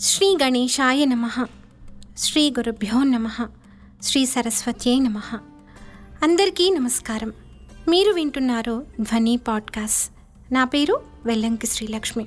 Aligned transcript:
శ్రీ 0.00 0.38
గణేశాయ 0.42 1.04
నమ. 1.04 1.46
శ్రీ 2.18 2.50
గురుభ్యో 2.50 3.02
నమ. 3.02 3.28
శ్రీ 4.02 4.26
సరస్వత్యై 4.26 4.98
నమ. 4.98 5.20
అందరికీ 6.22 6.70
నమస్కారం. 6.70 7.32
మీరు 7.88 8.12
వింటున్నారు 8.12 8.86
ధ్వని 9.00 9.36
పాడ్కాస్ట్. 9.36 10.12
నా 10.52 10.64
పేరు 10.64 11.00
వెల్లంకి 11.24 11.66
శ్రీలక్ష్మి. 11.66 12.26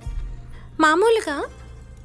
మామూలుగా 0.79 1.46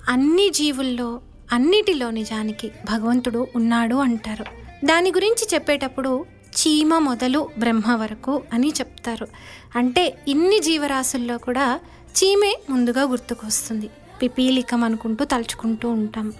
అన్ని 0.08 0.50
జీవుల్లో 0.50 1.20
అన్నిటిలో 1.52 2.10
నిజానికి 2.10 2.68
భగవంతుడు 2.68 3.46
ఉన్నాడు 3.56 3.94
అంటారు. 3.94 4.44
దాని 4.84 5.10
గురించి 5.10 5.48
చెప్పేటప్పుడు 5.54 6.26
చీమ 6.50 6.98
మొదలు 6.98 7.48
బ్రహ్మ 7.58 7.94
వరకు 7.94 8.42
అని 8.52 8.68
చెప్తారు. 8.68 9.28
అంటే 9.76 10.24
ఇన్ని 10.28 10.60
జీవరాశుల్లో 10.60 11.38
కూడా 11.38 11.80
చీమే 12.04 12.60
ముందుగా 12.70 13.02
గుర్తుకొస్తుంది. 13.02 13.90
పిపీలికం 14.22 14.84
అనుకుంటూ 14.84 15.24
తలుచుకుంటూ 15.24 15.88
ఉంటాం. 15.88 16.32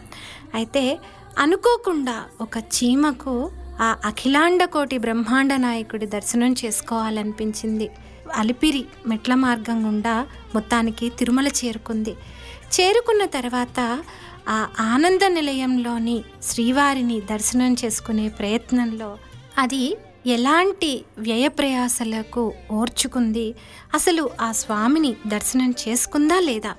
అయితే 0.55 0.99
అనుకోకుండా 1.39 2.25
ఒక 2.41 2.57
చీమకు 2.59 3.51
ఆ 3.81 3.97
అఖిలాండ 4.05 4.65
కోటి 4.65 4.99
బ్రహ్మాండ 4.99 5.55
నాయకుడి 5.55 6.07
దర్శనం 6.07 6.53
చేసుకోవాలనిపించింది. 6.65 7.91
అలిపిరి 8.35 8.85
మెట్ల 9.07 9.35
మార్గం 9.35 9.87
గుండా 9.87 10.27
మొత్తానికి 10.55 11.09
తిరుమల 11.09 11.49
చేరుకుంది. 11.49 12.15
చేరుకున్న 12.75 13.25
తర్వాత 13.25 13.81
ఆ 14.49 14.67
ఆనంద 14.81 15.25
నిలయంలోని 15.29 16.25
శ్రీవారిని 16.43 17.21
దర్శనం 17.21 17.77
చేసుకునే 17.85 18.29
ప్రయత్నంలో 18.29 19.19
అది 19.59 19.97
ఎలాంటి 20.27 21.05
వ్యయప్రయాసలకు 21.19 22.53
ఓర్చుకుంది? 22.73 23.55
అసలు 23.95 24.31
ఆ 24.41 24.53
స్వామిని 24.53 25.17
దర్శనం 25.27 25.75
చేసుకుందా 25.89 26.41
లేదా? 26.41 26.75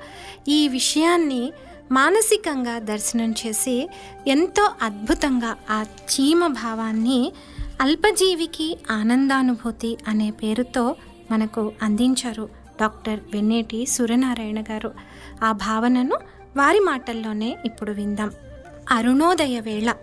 ఈ 0.48 0.68
విషయాన్ని 0.68 1.54
మానసికంగా 1.92 2.80
దర్శనం 2.80 3.32
చేసి 3.32 3.90
ఎంతో 4.28 4.72
అద్భుతంగా 4.82 5.56
ఆ 5.70 5.86
చీమ 6.04 6.48
భావాన్ని 6.48 7.34
అల్పజీవికి 7.82 8.78
ఆనందానుభూతి 8.92 9.98
అనే 10.08 10.32
పేరుతో 10.32 10.96
మనకు 11.32 11.74
అందించారు 11.84 12.50
డాక్టర్ 12.82 13.20
వెన్నేటి 13.34 13.86
సూర్యనారాయణ 13.86 14.62
గారు. 14.62 14.94
ఆ 15.44 15.52
భావనను 15.52 16.16
వారి 16.58 16.80
మాటల్లోనే 16.80 17.58
ఇప్పుడు 17.66 17.92
విందాం. 17.92 18.32
అరుణోదయ 18.92 19.60
వేళ. 19.60 19.94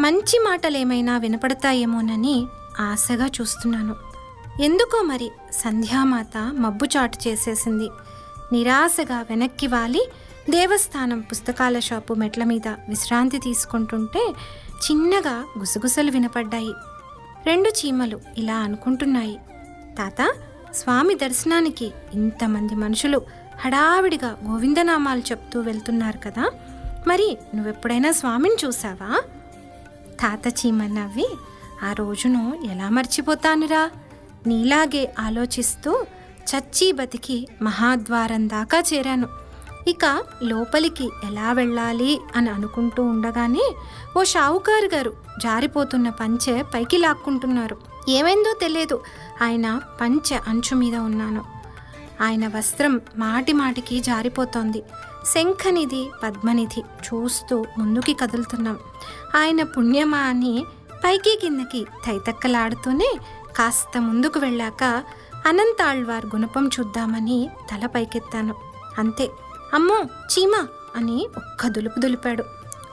మంచి 0.00 0.38
మాటలేమైనా 0.38 1.18
వినపడతాయేమోనని 1.18 2.46
ఆశగా 2.80 3.26
చూస్తున్నాను. 3.26 3.96
ఎందుకో 4.62 5.02
మరి? 5.02 5.30
సంధ్యామాత 5.52 6.38
మబ్బు 6.38 6.84
చాటు 6.84 7.28
చేసేసింది. 7.28 7.90
నిరాశగా 8.52 9.20
వెనక్కి 9.20 9.66
వాలి 9.66 10.08
దేవస్థానం 10.50 11.20
పుస్తకాల 11.20 11.78
షాపు 11.78 12.14
మెట్ల 12.14 12.44
మీద 12.44 12.68
విశ్రాంతి 12.68 13.38
తీసుకుంటుంటే 13.38 14.34
చిన్నగా 14.90 15.44
గుసగుసలు 15.58 16.10
వినపడ్డాయి. 16.10 16.72
రెండు 17.46 17.68
చీమలు 17.68 18.20
ఇలా 18.38 18.56
అనుకుంటున్నాయి. 18.56 19.40
తాత 19.98 20.32
స్వామి 20.74 21.14
దర్శనానికి 21.14 21.92
ఇంతమంది 22.14 22.74
మనుషులు 22.74 23.22
హడావిడిగా 23.60 24.36
గోవిందనామాలు 24.48 25.20
చెప్తూ 25.20 25.60
వెళ్తున్నారు 25.60 26.18
కదా? 26.18 26.50
మరి 27.08 27.38
నువ్వెప్పుడైనా 27.54 28.10
స్వామిని 28.10 28.66
చూసావా? 28.66 29.22
తాత 30.20 30.48
చీమ 30.48 30.82
నవ్వి 30.82 31.28
ఆ 31.82 31.92
రోజును 31.92 32.58
ఎలా 32.70 32.88
మర్చిపోతానురా? 32.88 33.90
నీలాగే 34.46 35.14
ఆలోచిస్తూ 35.18 36.06
చచ్చి 36.50 36.92
బతికి 36.92 37.48
మహాద్వారం 37.62 38.48
దాకా 38.48 38.82
చేరాను. 38.94 39.28
ఇక 39.88 40.22
లోపలికి 40.42 41.10
ఎలా 41.24 41.52
వెళ్ళాలి 41.52 42.20
అని 42.36 42.50
అనుకుంటూ 42.50 43.02
ఉండగానే 43.02 43.74
ఓ 44.18 44.22
షావుకారు 44.22 44.96
గారు 44.96 45.16
జారిపోతున్న 45.42 46.08
పంచె 46.08 46.62
పైకి 46.62 46.98
లాక్కుంటున్నారు. 46.98 47.76
ఏమైందో 48.08 48.58
తెలియదు 48.60 49.02
ఆయన 49.42 49.80
పంచె 50.00 50.40
అంచు 50.46 50.74
మీద 50.74 50.96
ఉన్నాను. 50.96 51.44
ఆయన 52.20 52.48
వస్త్రం 52.48 53.00
మాటి 53.16 53.52
మాటికి 53.52 54.00
జారిపోతోంది. 54.00 54.82
శంఖనిధి 55.26 56.10
పద్మనిధి 56.22 56.80
చూస్తూ 56.80 57.66
ముందుకి 57.78 58.14
కదులుతున్నాం. 58.14 58.78
ఆయన 59.36 59.62
పుణ్యమా 59.62 60.18
అని 60.18 60.64
పైకి 61.04 61.38
కిందకి 61.42 61.86
తైతక్కలాడుతూనే 62.06 63.18
కాస్త 63.58 64.00
ముందుకు 64.00 64.40
వెళ్ళాక 64.40 65.04
అనంతాళ్వార్ 65.46 66.26
గుణపం 66.26 66.70
చూద్దామని 66.80 67.50
తల 67.70 67.86
పైకెత్తాను. 67.86 68.54
అంతే. 68.98 69.30
అమ్మో 69.74 70.04
చీమా 70.04 70.68
అని 70.96 71.28
ఒక్క 71.36 71.66
దులుపు 71.66 72.00
దులిపాడు. 72.00 72.44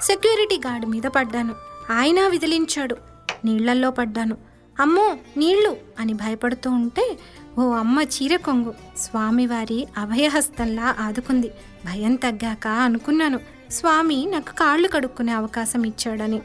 సెక్యూరిటీ 0.01 0.61
గార్డ్ 0.67 0.85
మీద 0.85 1.01
పడ్డాను. 1.01 1.55
ఆయన 1.91 2.27
విదిలించాడు. 2.27 2.97
నీళ్ళల్లో 3.45 3.91
పడ్డాను. 3.91 4.37
అమ్మో 4.79 5.17
నీళ్ళు 5.37 5.77
అని 5.99 6.13
భయపడుతూ 6.13 6.69
ఉంటే 6.71 7.19
ఓ 7.59 7.71
అమ్మ 7.71 8.01
చీర 8.01 8.35
కొంగు. 8.35 8.73
స్వామివారి 8.97 9.87
అభయహస్తంలా 9.97 10.95
ఆదుకుంది. 10.99 11.47
భయం 11.85 12.15
తగ్గాక 12.15 12.67
అనుకున్నాను. 12.67 13.39
స్వామి 13.69 14.25
నాకు 14.25 14.55
కాళ్ళు 14.55 14.87
కడుక్కునే 14.87 15.31
అవకాశం 15.31 15.83
ఇచ్చాడని. 15.83 16.41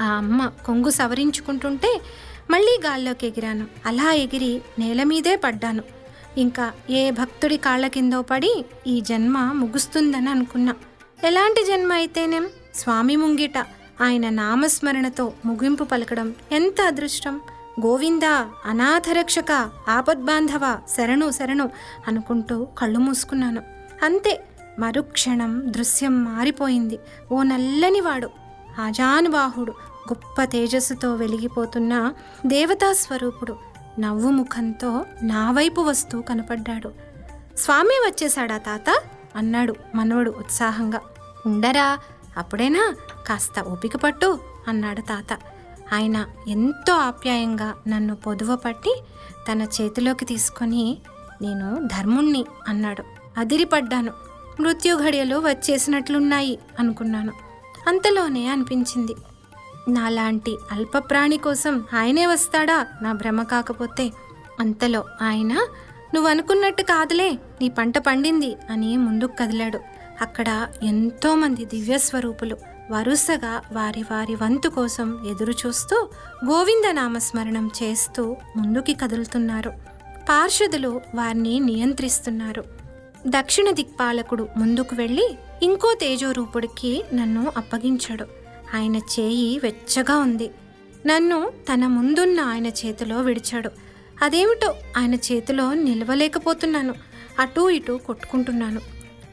ఆ 0.00 0.04
అమ్మ 0.04 0.52
కొంగు 0.64 0.90
సవరించుకుంటుంటే 0.90 2.00
మళ్ళీ 2.50 2.80
గాల్లోకి 2.84 3.26
ఎగిరాను. 3.26 3.66
అలా 3.86 4.12
ఎగిరి 4.12 4.62
నేల 4.78 5.02
మీదే 5.02 5.36
పడ్డాను. 5.36 5.82
ఇంకా 6.38 6.72
ఏ 6.90 7.10
భక్తుడి 7.10 7.56
కాళ్ళ 7.56 7.86
కిందో 7.86 8.22
పడి 8.22 8.64
ఈ 8.86 9.00
జన్మ 9.00 9.38
ముగుస్తుందని 9.38 10.30
అనుకున్నా. 10.30 10.74
ఎలాంటి 11.24 11.64
జన్మ 11.64 11.92
అయితేనేం? 11.92 12.48
స్వామి 12.74 13.16
ముంగిట 13.16 13.58
ఆయన 14.00 14.28
నామస్మరణతో 14.28 15.32
ముగింపు 15.44 15.84
పలకడం 15.84 16.34
ఎంత 16.52 16.80
అదృష్టం? 16.80 17.40
గోవిందా 17.86 18.46
అనాథరక్షక 18.64 19.70
ఆపద్బాంధవ 19.88 20.78
శరణు 20.96 21.30
శరణు 21.30 21.70
అనుకుంటూ 22.08 22.64
కళ్ళు 22.64 22.98
మూసుకున్నాను. 22.98 23.62
అంతే 24.02 24.44
మరుక్షణం 24.78 25.62
దృశ్యం 25.66 26.24
మారిపోయింది. 26.24 26.98
ఓ 27.32 27.42
నల్లని 27.42 28.00
వాడు. 28.00 28.45
ఆజానుబాహుడు 28.78 29.72
గొప్ప 30.12 30.44
తేజస్సుతో 30.44 31.14
వెలిగిపోతున్న 31.14 32.12
దేవతా 32.46 32.92
స్వరూపుడు 32.92 33.56
నవ్వు 34.00 34.30
ముఖంతో 34.30 35.04
నా 35.22 35.50
వైపు 35.50 35.80
వస్తూ 35.80 36.20
కనపడ్డాడు. 36.20 36.92
స్వామి 37.58 38.00
వచ్చేశాడా 38.08 38.58
తాత? 38.58 39.00
అన్నాడు 39.36 39.74
మనవడు 39.94 40.30
ఉత్సాహంగా. 40.30 41.00
ఉండరా 41.46 41.98
అప్పుడేనా? 42.36 42.94
కాస్త 43.26 43.60
ఓపిక 43.60 43.96
పట్టు 43.96 44.38
అన్నాడు 44.68 45.00
తాత. 45.00 45.38
ఆయన 45.92 46.26
ఎంతో 46.48 46.92
ఆప్యాయంగా 46.92 47.74
నన్ను 47.88 48.16
పొదువ 48.16 48.56
పట్టి 48.56 49.02
తన 49.52 49.62
చేతిలోకి 49.62 50.24
తీసుకొని 50.24 50.98
నేను 51.42 51.76
ధర్ముణ్ణి 51.82 52.46
అన్నాడు. 52.68 53.04
అదిరిపడ్డాను. 53.38 54.12
మృత్యు 54.60 54.96
ఘడియలు 54.96 55.36
వచ్చేసినట్లున్నాయి 55.36 56.58
అనుకున్నాను. 56.78 57.45
అంతలోనే 57.88 58.48
అనిపించింది. 58.48 59.14
నాలాంటి 59.88 60.56
అల్పప్రాణి 60.72 61.36
కోసం 61.36 61.84
ఆయనే 61.94 62.26
వస్తాడా? 62.26 62.86
నా 63.02 63.12
భ్రమ 63.12 63.42
కాకపోతే. 63.42 64.12
అంతలో 64.60 65.04
ఆయన 65.22 65.52
నువ్వు 66.14 66.30
అనుకున్నట్టు 66.30 66.82
కాదులే 66.82 67.30
నీ 67.30 67.68
పంట 67.68 67.98
పండింది 67.98 68.56
అని 68.70 68.96
ముందుకు 68.96 69.32
కదిలాడు. 69.40 69.80
అక్కడ 70.20 70.66
ఎంతోమంది 70.82 71.64
దివ్యస్వరూపులు 71.64 72.56
వరుసగా 72.90 73.62
వారి 73.72 74.02
వారి 74.02 74.34
వంతు 74.34 74.68
కోసం 74.68 75.26
ఎదురు 75.30 75.52
చూస్తూ 75.66 76.08
గోవింద 76.44 76.90
నామస్మరణం 76.90 77.70
చేస్తూ 77.82 78.36
ముందుకి 78.56 78.94
కదులుతున్నారు. 78.94 79.72
పార్షదులు 80.28 81.00
వారిని 81.14 81.60
నియంత్రిస్తున్నారు. 81.60 82.64
దక్షిణ 83.26 83.70
దిక్పాలకుడు 83.70 84.48
ముందుకు 84.56 84.94
వెళ్ళి 84.94 85.38
ఇంకో 85.62 85.96
తేజోరూపుడికి 86.00 87.04
నన్ను 87.14 87.52
అప్పగించాడు. 87.56 88.26
ఆయన 88.74 88.96
చేయి 88.96 89.58
వెచ్చగా 89.58 90.18
ఉంది. 90.18 90.50
నన్ను 91.06 91.52
తన 91.72 91.86
ముందున్న 91.86 92.40
ఆయన 92.40 92.66
చేతిలో 92.66 93.20
విడిచాడు. 93.20 93.70
అదేమిటో 94.22 94.74
ఆయన 94.96 95.14
చేతిలో 95.14 95.74
నిలవలేకపోతున్నాను. 95.74 96.94
అటూ 97.38 97.70
ఇటూ 97.70 97.96
కొట్టుకుంటున్నాను. 97.96 98.80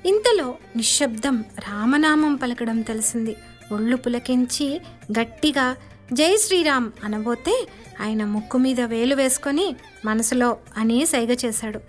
ఇంతలో 0.06 0.56
నిశ్శబ్దం 0.76 1.46
రామనామం 1.60 2.36
పలకడం 2.36 2.82
తెలిసింది. 2.82 3.36
ఒళ్ళు 3.72 3.96
పులకించి 3.96 4.82
గట్టిగా 5.20 5.76
జై 6.14 6.38
శ్రీరామ్ 6.38 6.92
అనబోతే 7.04 7.68
ఆయన 8.02 8.26
ముక్కు 8.26 8.58
మీద 8.58 8.82
వేలు 8.82 9.16
వేసుకొని 9.16 9.76
మనసులో 10.06 10.58
అని 10.78 11.06
సైగ 11.06 11.36
చేశాడు. 11.46 11.80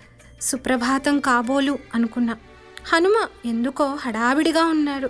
సుప్రభాతం 0.41 1.19
కాబోలు 1.19 1.77
అనుకున్నా. 1.95 2.37
హనుమ 2.87 3.27
ఎందుకో 3.45 3.95
హడావిడిగా 3.95 4.65
ఉన్నాడు 4.65 5.09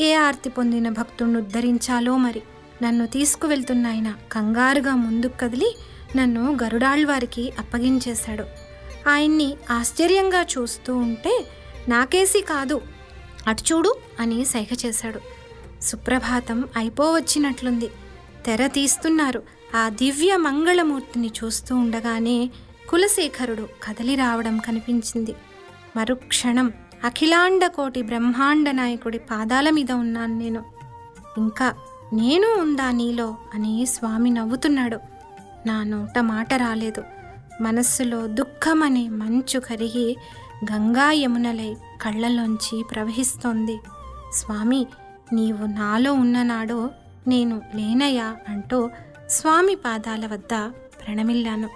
ఏ 0.00 0.14
ఆర్తి 0.14 0.50
పొందిన 0.50 0.88
భక్తుణ్ణి 0.88 1.38
ఉద్ధరించాలో 1.38 2.16
మరి. 2.16 2.42
నన్ను 2.82 3.06
తీసుకువెళ్తున్నాయన 3.06 4.14
కంగారుగా 4.32 4.94
ముందుకు 4.94 5.38
కదిలి 5.40 5.76
నన్ను 6.16 6.58
గరుడాళ్వారికి 6.64 7.52
అప్పగించేశాడు. 7.58 8.44
ఆయన్ని 9.08 9.54
ఆశ్చర్యంగా 9.70 10.42
చూస్తూ 10.42 10.96
ఉంటే 10.96 11.46
నాకేసి 11.88 12.40
కాదు 12.40 12.82
అటు 13.46 13.62
చూడు 13.72 13.94
అని 14.20 14.44
సైగ 14.44 14.76
చేశాడు. 14.86 15.20
సుప్రభాతం 15.80 16.68
అయిపోవచ్చినట్లుంది. 16.76 17.88
తెర 18.46 18.66
తీస్తున్నారు. 18.66 19.42
ఆ 19.76 19.88
దివ్య 19.88 20.36
మంగళమూర్తిని 20.36 21.30
చూస్తూ 21.44 21.76
ఉండగానే 21.76 22.50
కులశేఖరుడు 22.88 23.68
కదలి 23.82 24.14
రావడం 24.14 24.58
కనిపించింది. 24.58 25.34
మరుక్షణం 25.96 26.72
అఖిలాండ 27.04 27.66
కోటి 27.66 28.02
బ్రహ్మాండ 28.02 28.70
నాయకుడి 28.70 29.18
పాదాల 29.18 29.70
మీద 29.70 29.92
ఉన్నాను 29.92 30.38
నేను. 30.38 30.64
ఇంకా 31.38 31.74
నేను 32.12 32.54
ఉందా 32.60 32.90
నీలో 32.90 33.36
అని 33.54 33.86
స్వామి 33.86 34.30
నవ్వుతున్నాడు. 34.30 35.00
నా 35.66 35.84
నోట 35.84 36.18
మాట 36.18 36.54
రాలేదు. 36.54 37.02
మనస్సులో 37.60 38.26
దుఃఖమనే 38.26 39.08
మంచు 39.08 39.60
కరిగి 39.60 40.16
గంగా 40.72 41.12
యమునలై 41.12 41.76
కళ్ళలోంచి 42.02 42.84
ప్రవహిస్తోంది. 42.90 43.78
స్వామి 44.32 44.86
నీవు 45.32 45.66
నాలో 45.66 46.12
ఉన్ననాడు 46.12 46.90
నేను 47.26 47.62
లేనయ్యా 47.74 48.36
అంటూ 48.48 48.90
స్వామి 49.28 49.74
పాదాల 49.74 50.26
వద్ద 50.26 50.70
ప్రణమిల్లాను. 51.00 51.68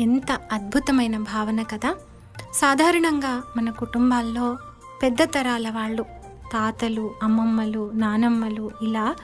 ఎంత 0.00 0.38
అద్భుతమైన 0.52 1.18
భావన 1.18 1.62
కదా! 1.62 1.94
సాధారణంగా 2.54 3.42
మన 3.56 3.70
కుటుంబాల్లో 3.70 4.56
పెద్ద 5.02 5.18
తరాల 5.22 5.70
వాళ్ళు 5.70 6.02
తాతలు 6.52 7.14
అమ్మమ్మలు 7.22 7.90
నానమ్మలు 7.94 8.70
ఇలా 8.82 9.14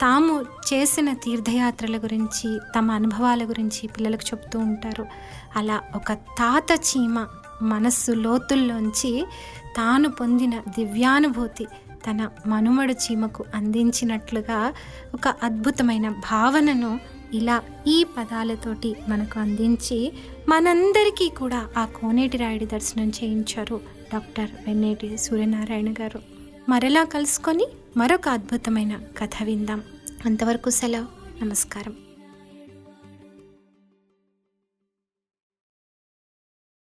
తాము 0.00 0.42
చేసిన 0.42 1.12
తీర్థయాత్రల 1.12 1.96
గురించి 1.96 2.58
తమ 2.78 2.90
అనుభవాల 2.90 3.44
గురించి 3.44 3.86
పిల్లలకు 3.86 4.26
చెప్తూ 4.26 4.58
ఉంటారు. 4.58 5.06
అలా 5.56 5.80
ఒక 5.96 6.12
తాత 6.12 6.72
చీమ 6.72 7.26
మనస్సు 7.62 8.12
లోతుల్లోంచి 8.12 9.26
తాను 9.76 10.08
పొందిన 10.08 10.58
దివ్యానుభూతి 10.58 11.64
తన 12.10 12.28
మనుమడు 12.46 12.92
చీమకు 12.92 13.44
అందించినట్లుగా 13.54 14.72
ఒక 15.14 15.28
అద్భుతమైన 15.42 16.08
భావనను 16.08 17.00
ఇలా 17.34 17.62
ఈ 17.86 18.04
పదాలతోటి 18.04 18.94
మనకు 19.08 19.38
అందించి 19.38 20.12
మనందరికీ 20.48 21.28
కూడా 21.28 21.68
ఆ 21.76 21.84
కోనేటి 21.84 22.36
రాయుడి 22.36 22.66
దర్శనం 22.66 23.08
చేయించారు 23.08 23.80
డాక్టర్ 24.12 24.50
వెన్నేటి 24.66 25.18
సూర్యనారాయణ 25.18 25.92
గారు. 25.92 26.22
మరలా 26.68 27.04
కలుసుకొని 27.04 27.66
మరొక 27.96 28.28
అద్భుతమైన 28.28 29.00
కథ 29.18 29.42
విందాం. 29.44 29.82
అంతవరకు 30.24 30.70
సెలవు. 30.70 31.06
నమస్కారం. 31.44 31.96